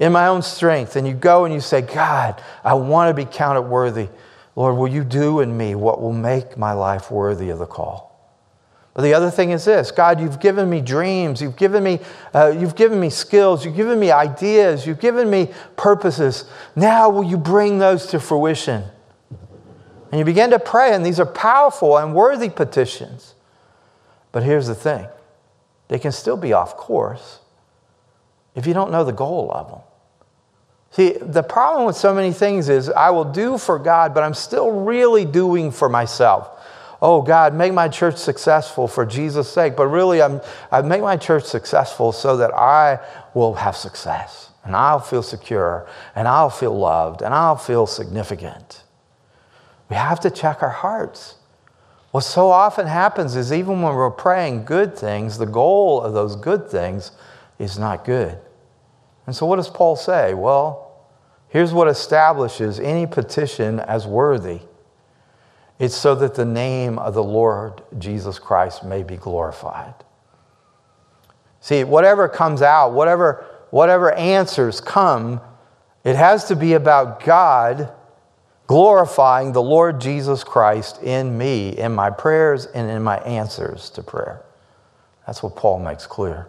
[0.00, 0.96] in my own strength.
[0.96, 4.08] And you go and you say, God, I want to be counted worthy.
[4.56, 8.07] Lord, will you do in me what will make my life worthy of the call?
[8.98, 12.00] But the other thing is this God, you've given me dreams, you've given me,
[12.34, 16.46] uh, you've given me skills, you've given me ideas, you've given me purposes.
[16.74, 18.82] Now will you bring those to fruition?
[20.10, 23.36] And you begin to pray, and these are powerful and worthy petitions.
[24.32, 25.06] But here's the thing
[25.86, 27.38] they can still be off course
[28.56, 29.80] if you don't know the goal of them.
[30.90, 34.34] See, the problem with so many things is I will do for God, but I'm
[34.34, 36.57] still really doing for myself
[37.00, 39.76] oh God, make my church successful for Jesus' sake.
[39.76, 40.40] But really, I'm,
[40.70, 42.98] I make my church successful so that I
[43.34, 48.82] will have success and I'll feel secure and I'll feel loved and I'll feel significant.
[49.88, 51.36] We have to check our hearts.
[52.10, 56.36] What so often happens is even when we're praying good things, the goal of those
[56.36, 57.12] good things
[57.58, 58.38] is not good.
[59.26, 60.32] And so, what does Paul say?
[60.32, 61.06] Well,
[61.48, 64.60] here's what establishes any petition as worthy
[65.78, 69.94] it's so that the name of the Lord Jesus Christ may be glorified.
[71.60, 75.40] See, whatever comes out, whatever, whatever answers come,
[76.04, 77.92] it has to be about God
[78.66, 84.02] glorifying the Lord Jesus Christ in me, in my prayers, and in my answers to
[84.02, 84.42] prayer.
[85.26, 86.48] That's what Paul makes clear.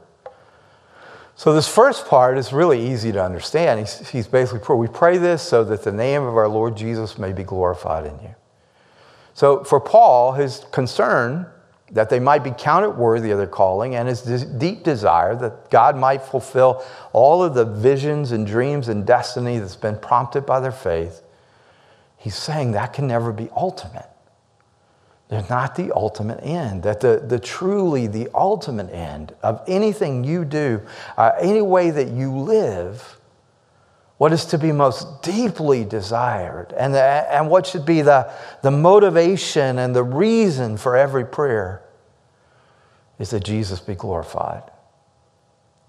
[1.35, 3.79] So, this first part is really easy to understand.
[3.79, 7.31] He's, he's basically, we pray this so that the name of our Lord Jesus may
[7.31, 8.35] be glorified in you.
[9.39, 11.45] So, for Paul, his concern
[11.91, 15.95] that they might be counted worthy of their calling and his deep desire that God
[15.95, 16.83] might fulfill
[17.13, 21.21] all of the visions and dreams and destiny that's been prompted by their faith,
[22.17, 24.09] he's saying that can never be ultimate.
[25.29, 26.83] They're not the ultimate end.
[26.83, 30.81] That the, the truly the ultimate end of anything you do,
[31.17, 33.18] uh, any way that you live,
[34.19, 38.29] what is to be most deeply desired, and, the, and what should be the,
[38.63, 41.81] the motivation and the reason for every prayer
[43.17, 44.63] is that Jesus be glorified.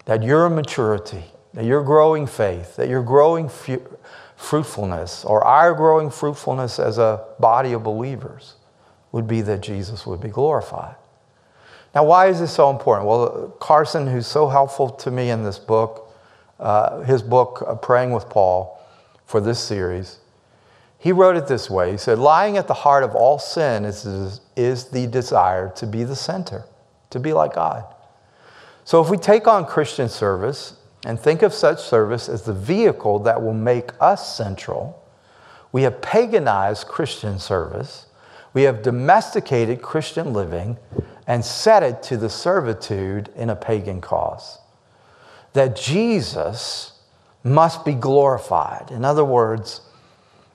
[0.04, 1.24] That your maturity,
[1.54, 3.98] that your growing faith, that your growing fu-
[4.36, 8.54] fruitfulness, or our growing fruitfulness as a body of believers,
[9.10, 10.94] would be that Jesus would be glorified.
[11.96, 13.08] Now, why is this so important?
[13.08, 16.06] Well, Carson, who's so helpful to me in this book,
[16.60, 18.78] uh, his book, uh, Praying with Paul,
[19.24, 20.18] for this series,
[20.98, 24.40] he wrote it this way He said, Lying at the heart of all sin is,
[24.56, 26.64] is the desire to be the center,
[27.10, 27.84] to be like God.
[28.84, 33.20] So, if we take on Christian service and think of such service as the vehicle
[33.20, 35.02] that will make us central,
[35.72, 38.06] we have paganized Christian service
[38.52, 40.78] we have domesticated Christian living
[41.26, 44.58] and set it to the servitude in a pagan cause.
[45.52, 46.92] That Jesus
[47.42, 48.90] must be glorified.
[48.90, 49.80] In other words,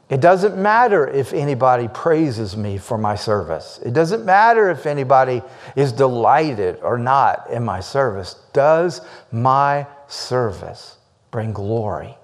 [0.09, 3.79] it doesn't matter if anybody praises me for my service.
[3.83, 5.41] It doesn't matter if anybody
[5.75, 8.35] is delighted or not in my service.
[8.53, 10.97] Does my service
[11.31, 12.15] bring glory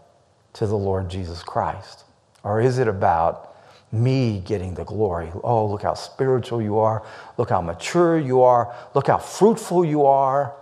[0.53, 2.03] to the Lord Jesus Christ?
[2.43, 3.51] Or is it about
[3.91, 5.29] me getting the glory.
[5.43, 7.03] Oh, look how spiritual you are.
[7.37, 8.73] Look how mature you are.
[8.93, 10.55] Look how fruitful you are.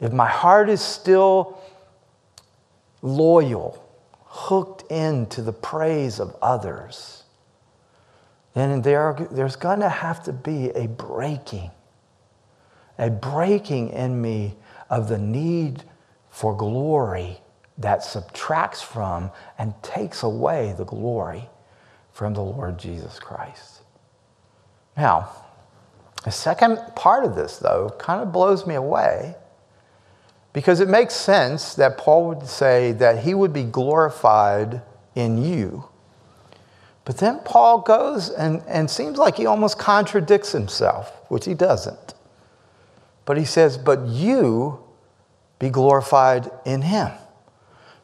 [0.00, 1.58] If my heart is still
[3.02, 3.86] loyal,
[4.24, 7.24] hooked into the praise of others,
[8.54, 11.70] then there, there's going to have to be a breaking,
[12.98, 14.56] a breaking in me
[14.88, 15.84] of the need
[16.30, 17.40] for glory
[17.78, 21.48] that subtracts from and takes away the glory
[22.12, 23.82] from the Lord Jesus Christ.
[24.96, 25.30] Now,
[26.24, 29.34] the second part of this, though, kind of blows me away
[30.52, 34.82] because it makes sense that Paul would say that he would be glorified
[35.14, 35.84] in you.
[37.04, 42.14] But then Paul goes and, and seems like he almost contradicts himself, which he doesn't.
[43.24, 44.80] But he says, But you
[45.58, 47.10] be glorified in him.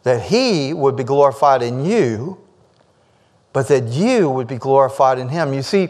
[0.02, 2.38] That he would be glorified in you
[3.56, 5.54] but that you would be glorified in him.
[5.54, 5.88] You see,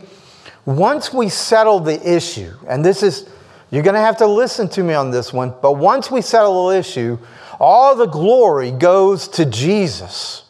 [0.64, 3.28] once we settle the issue, and this is,
[3.70, 6.68] you're going to have to listen to me on this one, but once we settle
[6.68, 7.18] the issue,
[7.58, 10.44] all the glory goes to Jesus.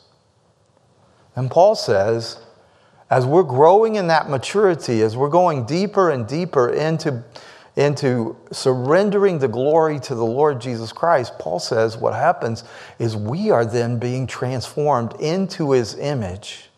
[1.34, 2.38] And Paul says,
[3.10, 7.22] as we're growing in that maturity, as we're going deeper and deeper into,
[7.76, 12.64] into surrendering the glory to the Lord Jesus Christ, Paul says what happens
[12.98, 16.70] is we are then being transformed into his image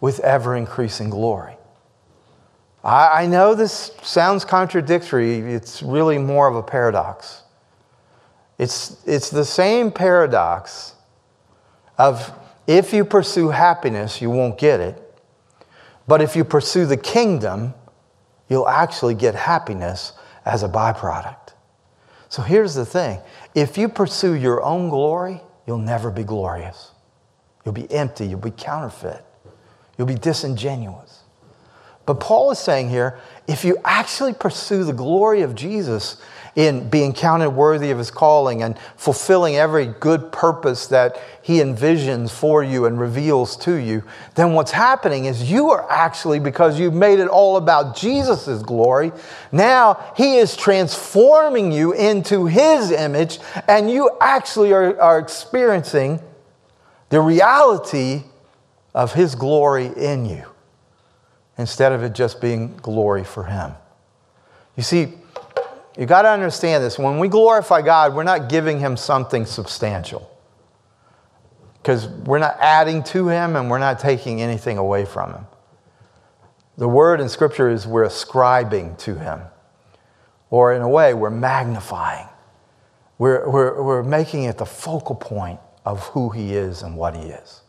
[0.00, 1.56] with ever increasing glory.
[2.84, 7.42] I, I know this sounds contradictory, it's really more of a paradox.
[8.58, 10.94] It's, it's the same paradox
[11.98, 12.32] of
[12.66, 15.00] if you pursue happiness, you won't get it.
[16.06, 17.74] But if you pursue the kingdom,
[18.48, 20.12] you'll actually get happiness
[20.44, 21.54] as a byproduct.
[22.28, 23.20] So here's the thing
[23.54, 26.90] if you pursue your own glory, you'll never be glorious.
[27.64, 29.24] You'll be empty, you'll be counterfeit.
[29.96, 31.03] You'll be disingenuous.
[32.06, 36.16] But Paul is saying here if you actually pursue the glory of Jesus
[36.56, 42.30] in being counted worthy of his calling and fulfilling every good purpose that he envisions
[42.30, 44.04] for you and reveals to you,
[44.36, 49.10] then what's happening is you are actually, because you've made it all about Jesus' glory,
[49.50, 56.20] now he is transforming you into his image, and you actually are, are experiencing
[57.08, 58.22] the reality
[58.94, 60.53] of His glory in you
[61.58, 63.72] instead of it just being glory for Him.
[64.76, 65.14] You see,
[65.96, 66.98] you got to understand this.
[66.98, 70.30] When we glorify God, we're not giving Him something substantial
[71.80, 75.46] because we're not adding to Him and we're not taking anything away from Him.
[76.76, 79.42] The word in Scripture is we're ascribing to Him,
[80.50, 82.26] or in a way, we're magnifying.
[83.18, 87.22] We're, we're, we're making it the focal point of who He is and what He
[87.22, 87.60] is.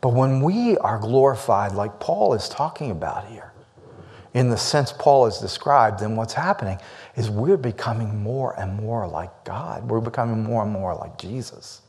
[0.00, 3.52] But when we are glorified, like Paul is talking about here,
[4.32, 6.78] in the sense Paul has described, then what's happening
[7.16, 9.90] is we're becoming more and more like God.
[9.90, 11.82] We're becoming more and more like Jesus.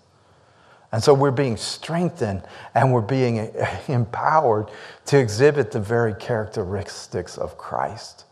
[0.92, 2.44] And so we're being strengthened
[2.76, 3.54] and we're being
[3.88, 4.70] empowered
[5.06, 8.26] to exhibit the very characteristics of Christ,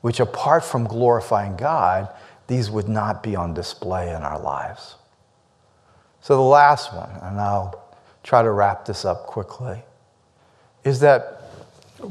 [0.00, 2.08] which, apart from glorifying God,
[2.48, 4.96] these would not be on display in our lives.
[6.22, 7.85] So, the last one, and I'll
[8.26, 9.84] try to wrap this up quickly,
[10.82, 11.42] is that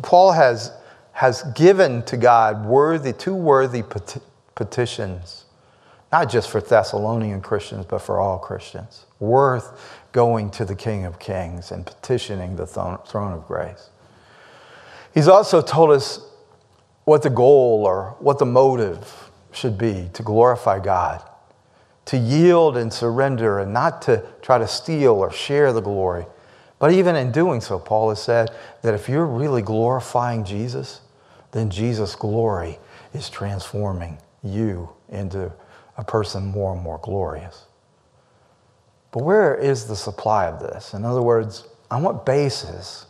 [0.02, 0.72] Paul has,
[1.12, 4.22] has given to God worthy, two worthy peti-
[4.56, 5.44] petitions,
[6.14, 11.20] not just for Thessalonian Christians, but for all Christians, worth going to the King of
[11.20, 13.90] Kings and petitioning the throne of grace.
[15.14, 16.26] He's also told us
[17.04, 21.22] what the goal or what the motive should be to glorify God,
[22.06, 26.26] to yield and surrender and not to try to steal or share the glory.
[26.78, 28.52] But even in doing so, Paul has said
[28.82, 31.02] that if you're really glorifying Jesus,
[31.52, 32.80] then Jesus' glory
[33.14, 35.52] is transforming you into
[35.98, 37.66] a person more and more glorious.
[39.12, 40.94] But where is the supply of this?
[40.94, 43.08] In other words, on what basis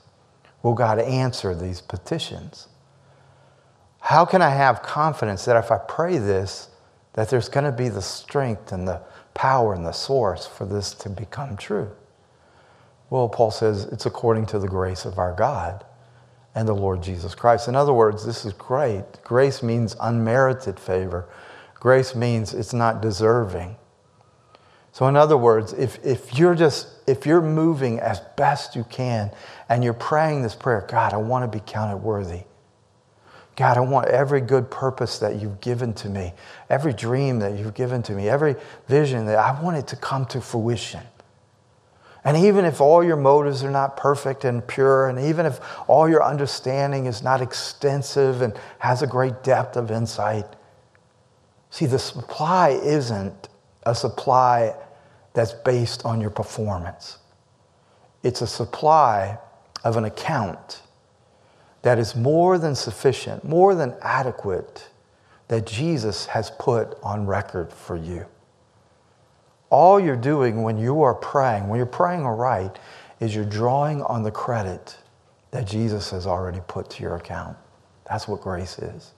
[0.62, 2.68] will God answer these petitions?
[4.00, 6.70] How can I have confidence that if I pray this,
[7.16, 9.02] that there's going to be the strength and the
[9.34, 11.92] power and the source for this to become true?
[13.10, 15.86] Well, Paul says it's according to the grace of our God
[16.54, 17.68] and the Lord Jesus Christ.
[17.68, 19.04] In other words, this is great.
[19.24, 21.28] Grace means unmerited favor.
[21.76, 23.76] Grace means it's not deserving.
[24.92, 29.30] So, in other words, if, if you're just, if you're moving as best you can
[29.68, 32.44] and you're praying this prayer, God, I want to be counted worthy.
[33.56, 36.34] God, I want every good purpose that you've given to me,
[36.70, 38.56] every dream that you've given to me, every
[38.88, 41.02] vision that I want it to come to fruition.
[42.26, 46.10] And even if all your motives are not perfect and pure, and even if all
[46.10, 50.48] your understanding is not extensive and has a great depth of insight,
[51.70, 53.48] see, the supply isn't
[53.84, 54.76] a supply
[55.34, 57.20] that's based on your performance,
[58.24, 59.38] it's a supply
[59.84, 60.82] of an account
[61.86, 64.90] that is more than sufficient, more than adequate,
[65.50, 68.26] that Jesus has put on record for you.
[69.70, 72.80] All you're doing when you are praying, when you're praying aright,
[73.20, 74.98] is you're drawing on the credit
[75.52, 77.56] that Jesus has already put to your account.
[78.10, 79.12] That's what grace is.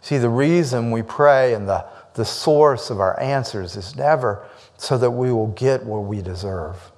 [0.00, 4.46] See, the reason we pray and the, the source of our answers is never
[4.76, 6.92] so that we will get what we deserve.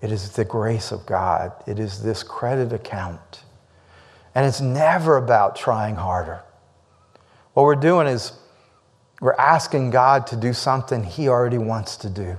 [0.00, 3.42] It is the grace of God, it is this credit account
[4.34, 6.42] and it's never about trying harder.
[7.54, 8.32] What we're doing is
[9.20, 12.38] we're asking God to do something He already wants to do.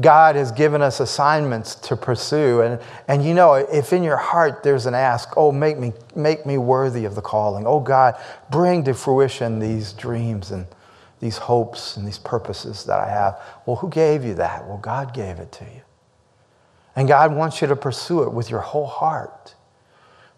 [0.00, 2.60] God has given us assignments to pursue.
[2.60, 6.44] And, and you know, if in your heart there's an ask, oh, make me, make
[6.44, 7.66] me worthy of the calling.
[7.66, 8.20] Oh, God,
[8.50, 10.66] bring to fruition these dreams and
[11.20, 13.40] these hopes and these purposes that I have.
[13.64, 14.66] Well, who gave you that?
[14.66, 15.80] Well, God gave it to you.
[16.94, 19.54] And God wants you to pursue it with your whole heart.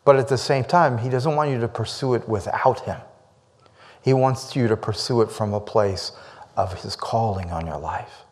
[0.09, 2.97] But at the same time, He doesn't want you to pursue it without Him.
[4.01, 6.13] He wants you to pursue it from a place
[6.57, 8.23] of His calling on your life,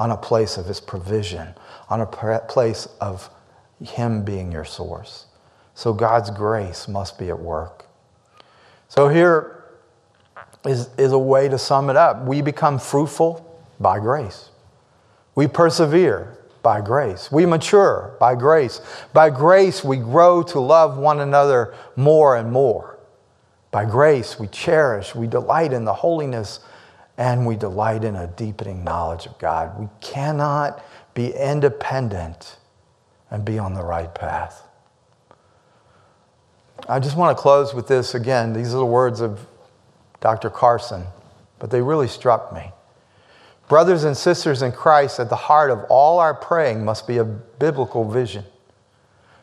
[0.00, 1.54] on a place of His provision,
[1.88, 3.30] on a place of
[3.80, 5.26] Him being your source.
[5.76, 7.86] So God's grace must be at work.
[8.88, 9.62] So here
[10.64, 12.24] is, is a way to sum it up.
[12.24, 14.50] We become fruitful by grace.
[15.36, 17.30] We persevere by grace.
[17.30, 18.80] We mature by grace.
[19.12, 22.98] By grace, we grow to love one another more and more.
[23.70, 26.60] By grace, we cherish, we delight in the holiness,
[27.16, 29.78] and we delight in a deepening knowledge of God.
[29.78, 30.84] We cannot
[31.14, 32.56] be independent
[33.30, 34.62] and be on the right path.
[36.88, 38.52] I just want to close with this again.
[38.52, 39.46] These are the words of
[40.20, 40.50] Dr.
[40.50, 41.04] Carson,
[41.58, 42.72] but they really struck me.
[43.72, 47.24] Brothers and sisters in Christ, at the heart of all our praying must be a
[47.24, 48.44] biblical vision.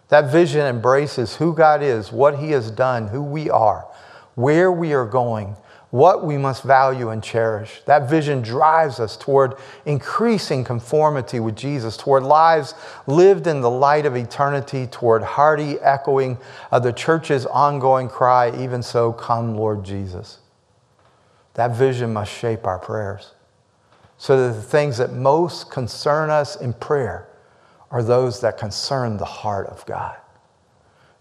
[0.10, 3.88] That vision embraces who God is, what He has done, who we are,
[4.36, 5.56] where we are going,
[5.90, 7.82] what we must value and cherish.
[7.88, 9.56] That vision drives us toward
[9.88, 12.76] increasing conformity with Jesus, toward lives
[13.08, 16.38] lived in the light of eternity, toward hearty echoing
[16.70, 20.38] of the church's ongoing cry, even so, come, Lord Jesus.
[21.56, 23.32] That vision must shape our prayers
[24.20, 27.30] so that the things that most concern us in prayer
[27.90, 30.18] are those that concern the heart of God.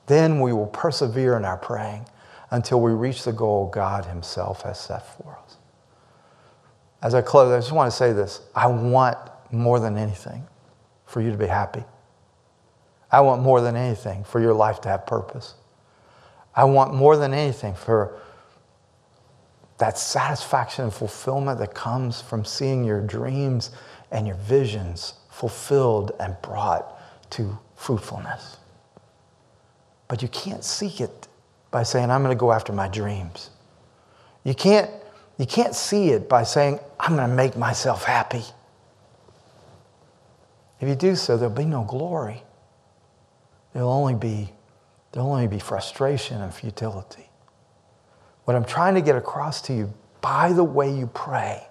[0.07, 2.07] Then we will persevere in our praying
[2.51, 5.57] until we reach the goal God Himself has set for us.
[7.01, 9.17] As I close, I just want to say this I want
[9.53, 10.45] more than anything
[11.07, 11.85] for you to be happy.
[13.13, 15.55] I want more than anything for your life to have purpose.
[16.53, 18.21] I want more than anything for
[19.79, 23.70] that satisfaction and fulfillment that comes from seeing your dreams
[24.11, 27.01] and your visions fulfilled and brought
[27.31, 28.57] to fruitfulness.
[30.09, 31.29] But you can't seek it
[31.70, 33.51] by saying, I'm going to go after my dreams.
[34.43, 34.91] You can't,
[35.37, 38.43] you can't see it by saying, I'm going to make myself happy.
[40.81, 42.43] If you do so, there'll be no glory.
[43.74, 44.51] There'll only be,
[45.12, 47.28] there'll only be frustration and futility.
[48.49, 49.93] What I'm trying to get across to you
[50.23, 51.67] by the way you pray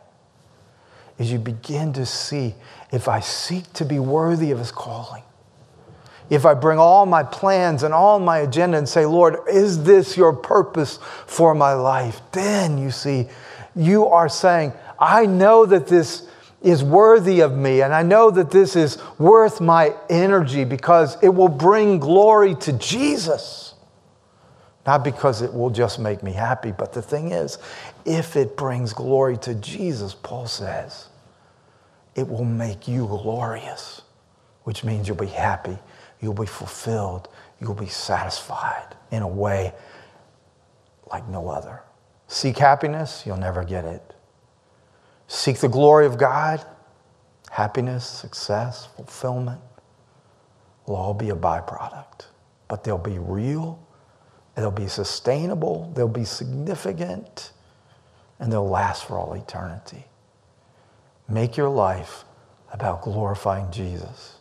[1.18, 2.54] is you begin to see
[2.92, 5.24] if I seek to be worthy of his calling,
[6.30, 10.16] if I bring all my plans and all my agenda and say, Lord, is this
[10.16, 12.22] your purpose for my life?
[12.32, 13.28] Then you see,
[13.76, 16.30] you are saying, I know that this
[16.62, 21.30] is worthy of me, and I know that this is worth my energy because it
[21.30, 23.67] will bring glory to Jesus.
[24.88, 27.60] Not because it will just make me happy, but the thing is,
[28.06, 31.10] if it brings glory to Jesus, Paul says,
[32.16, 34.02] it will make you glorious,
[34.64, 35.78] which means you'll be happy
[36.20, 37.30] You'll be fulfilled.
[37.60, 39.74] You'll be satisfied in a way
[41.12, 41.82] like no other.
[42.28, 44.14] Seek happiness, you'll never get it.
[45.28, 46.66] Seek the glory of God,
[47.50, 49.62] happiness, success, fulfillment
[50.86, 52.28] will all be a byproduct.
[52.68, 53.80] But they'll be real,
[54.64, 57.52] they'll be sustainable, they'll be significant,
[58.40, 60.06] and they'll last for all eternity.
[61.30, 62.26] Make your life
[62.74, 64.36] about glorifying Jesus.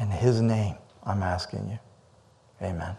[0.00, 1.78] In His name, I'm asking you.
[2.66, 2.96] Amen.